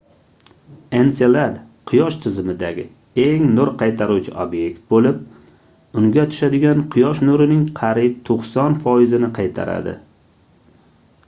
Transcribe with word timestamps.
enselad 0.99 1.59
quyosh 1.91 2.15
tizimidagi 2.23 2.85
eng 3.25 3.43
nur 3.59 3.71
qaytaruvchi 3.81 4.33
obyekt 4.45 4.81
boʻlib 4.95 5.21
unga 6.03 6.25
tushadigan 6.33 6.83
quyosh 6.97 7.23
nurining 7.29 7.63
qariyb 7.83 8.19
90 8.33 8.81
foizini 8.89 9.33
qaytaradi 9.41 9.95